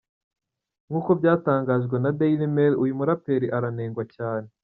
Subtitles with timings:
[0.89, 4.47] Nkuko byatangajwe na dailymail, uyu muraperi aranengwa cyane.